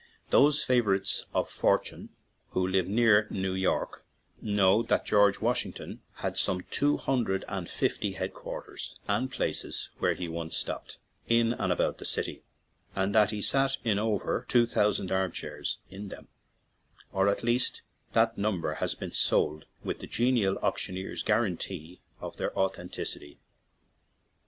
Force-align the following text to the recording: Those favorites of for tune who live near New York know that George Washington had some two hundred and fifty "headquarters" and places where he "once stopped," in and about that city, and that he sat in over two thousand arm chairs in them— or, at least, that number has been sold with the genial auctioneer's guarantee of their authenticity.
Those 0.31 0.63
favorites 0.63 1.27
of 1.31 1.47
for 1.47 1.77
tune 1.77 2.09
who 2.53 2.65
live 2.67 2.87
near 2.87 3.27
New 3.29 3.53
York 3.53 4.03
know 4.41 4.81
that 4.81 5.05
George 5.05 5.39
Washington 5.41 6.01
had 6.15 6.39
some 6.39 6.61
two 6.71 6.97
hundred 6.97 7.45
and 7.47 7.69
fifty 7.69 8.13
"headquarters" 8.13 8.97
and 9.07 9.29
places 9.31 9.89
where 9.99 10.15
he 10.15 10.27
"once 10.27 10.57
stopped," 10.57 10.97
in 11.29 11.53
and 11.53 11.71
about 11.71 11.99
that 11.99 12.05
city, 12.05 12.41
and 12.95 13.13
that 13.13 13.29
he 13.29 13.43
sat 13.43 13.77
in 13.83 13.99
over 13.99 14.43
two 14.49 14.65
thousand 14.65 15.11
arm 15.11 15.31
chairs 15.33 15.77
in 15.91 16.07
them— 16.07 16.29
or, 17.13 17.27
at 17.27 17.43
least, 17.43 17.83
that 18.13 18.39
number 18.39 18.73
has 18.73 18.95
been 18.95 19.13
sold 19.13 19.65
with 19.83 19.99
the 19.99 20.07
genial 20.07 20.57
auctioneer's 20.63 21.21
guarantee 21.21 22.01
of 22.19 22.37
their 22.37 22.57
authenticity. 22.57 23.37